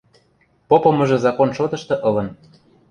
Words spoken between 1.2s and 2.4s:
закон шотышты ылын.